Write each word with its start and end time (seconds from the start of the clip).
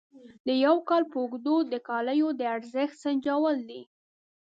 د 0.47 0.49
یو 0.65 0.75
کال 0.89 1.03
په 1.11 1.17
اوږدو 1.21 1.55
د 1.71 1.73
کالیو 1.87 2.29
د 2.39 2.41
ارزښت 2.55 2.95
سنجول 3.03 3.57
دي. 3.69 3.81